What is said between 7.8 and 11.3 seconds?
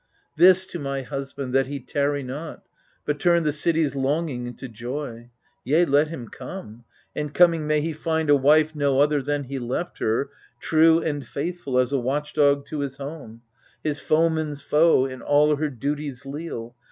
he find A wife no other than he left her, true And